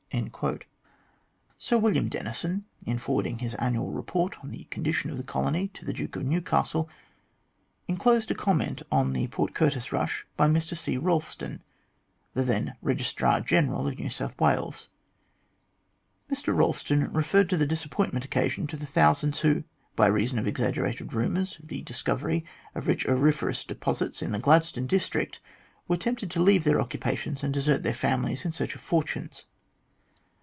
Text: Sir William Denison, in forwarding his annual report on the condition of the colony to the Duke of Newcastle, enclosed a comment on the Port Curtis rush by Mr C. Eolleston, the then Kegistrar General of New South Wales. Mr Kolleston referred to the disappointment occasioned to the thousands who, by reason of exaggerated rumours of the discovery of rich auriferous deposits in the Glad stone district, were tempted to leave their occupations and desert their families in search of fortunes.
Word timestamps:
Sir 1.57 1.77
William 1.77 2.09
Denison, 2.09 2.65
in 2.85 2.97
forwarding 2.97 3.39
his 3.39 3.55
annual 3.55 3.91
report 3.91 4.37
on 4.43 4.51
the 4.51 4.65
condition 4.65 5.09
of 5.09 5.15
the 5.15 5.23
colony 5.23 5.69
to 5.69 5.85
the 5.85 5.93
Duke 5.93 6.17
of 6.17 6.25
Newcastle, 6.25 6.89
enclosed 7.87 8.29
a 8.29 8.35
comment 8.35 8.81
on 8.91 9.13
the 9.13 9.27
Port 9.27 9.53
Curtis 9.55 9.93
rush 9.93 10.27
by 10.35 10.49
Mr 10.49 10.75
C. 10.75 10.97
Eolleston, 10.97 11.61
the 12.33 12.43
then 12.43 12.75
Kegistrar 12.83 13.39
General 13.45 13.87
of 13.87 13.97
New 13.97 14.09
South 14.09 14.37
Wales. 14.41 14.89
Mr 16.29 16.53
Kolleston 16.57 17.13
referred 17.13 17.49
to 17.49 17.55
the 17.57 17.65
disappointment 17.65 18.25
occasioned 18.25 18.69
to 18.71 18.77
the 18.77 18.85
thousands 18.85 19.39
who, 19.39 19.63
by 19.95 20.07
reason 20.07 20.37
of 20.37 20.45
exaggerated 20.47 21.13
rumours 21.13 21.57
of 21.57 21.69
the 21.69 21.83
discovery 21.83 22.43
of 22.75 22.87
rich 22.87 23.05
auriferous 23.07 23.63
deposits 23.63 24.21
in 24.21 24.33
the 24.33 24.39
Glad 24.39 24.65
stone 24.65 24.87
district, 24.87 25.39
were 25.87 25.95
tempted 25.97 26.29
to 26.31 26.41
leave 26.41 26.65
their 26.65 26.81
occupations 26.81 27.43
and 27.43 27.53
desert 27.53 27.83
their 27.83 27.93
families 27.93 28.43
in 28.43 28.51
search 28.51 28.75
of 28.75 28.81
fortunes. 28.81 29.45